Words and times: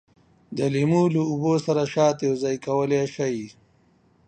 د 0.57 0.59
لیمو 0.73 1.03
له 1.15 1.21
اوبو 1.31 1.53
سره 1.65 1.83
شات 1.93 2.17
هم 2.19 2.25
یوځای 2.27 2.55
کولای 2.65 3.03
شئ. 3.15 3.37